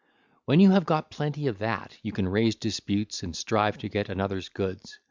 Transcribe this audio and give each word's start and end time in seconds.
When 0.45 0.59
you 0.59 0.71
have 0.71 0.87
got 0.87 1.11
plenty 1.11 1.45
of 1.45 1.59
that, 1.59 1.99
you 2.01 2.11
can 2.11 2.27
raise 2.27 2.55
disputes 2.55 3.21
and 3.21 3.35
strive 3.35 3.77
to 3.77 3.87
get 3.87 4.09
another's 4.09 4.49
goods. 4.49 4.97